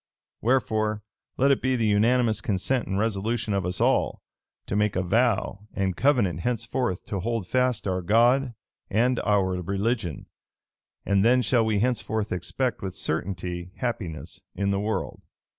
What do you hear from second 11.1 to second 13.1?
then shall we henceforth expect with